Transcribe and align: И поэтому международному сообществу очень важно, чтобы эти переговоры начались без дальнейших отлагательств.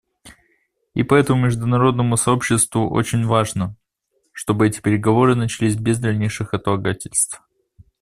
И 0.95 1.03
поэтому 1.03 1.43
международному 1.45 2.17
сообществу 2.17 2.89
очень 2.89 3.23
важно, 3.27 3.77
чтобы 4.31 4.65
эти 4.65 4.79
переговоры 4.81 5.35
начались 5.35 5.75
без 5.75 5.99
дальнейших 5.99 6.55
отлагательств. 6.55 7.43